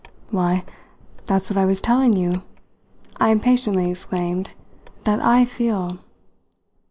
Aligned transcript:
"Why, 0.31 0.63
that's 1.27 1.51
what 1.51 1.57
I 1.57 1.65
was 1.65 1.79
telling 1.79 2.13
you," 2.13 2.41
I 3.17 3.29
impatiently 3.29 3.91
exclaimed, 3.91 4.53
"that 5.03 5.19
I 5.21 5.45
feel!" 5.45 5.99